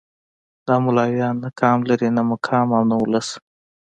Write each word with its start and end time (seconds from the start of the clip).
دا 0.67 0.75
ملايان 0.85 1.33
نه 1.43 1.49
قام 1.59 1.79
لري 1.89 2.09
نه 2.15 2.21
مقام 2.31 2.67
او 2.77 2.83
نه 2.89 2.95
ولس. 3.03 3.27